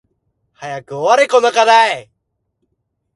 [0.55, 2.09] 早く終われこの課題